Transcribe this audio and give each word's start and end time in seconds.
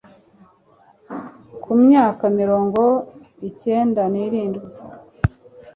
ku 1.61 1.69
myaka 1.83 2.23
mirongo 2.39 2.81
ikenda 3.49 4.01
ni 4.11 4.19
irindwi 4.25 4.67